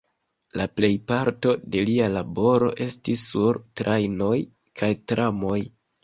[0.59, 4.31] La plejparto de lia laboro estis sur trajnoj
[4.81, 5.59] kaj tramoj.